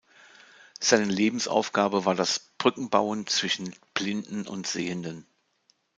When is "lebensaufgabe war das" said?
1.05-2.39